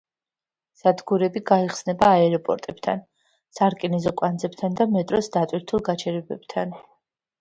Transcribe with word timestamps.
სადგურები 0.83 1.41
გაიხსნება 1.49 2.07
აეროპორტებთან, 2.13 3.03
სარკინიგზო 3.59 4.15
კვანძებთან 4.23 4.81
და 4.81 4.89
მეტროს 4.97 5.31
დატვირთულ 5.37 5.85
გაჩერებებთან. 5.91 6.75